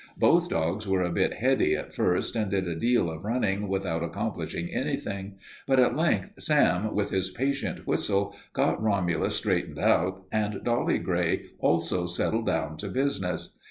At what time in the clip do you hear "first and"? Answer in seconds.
1.93-2.49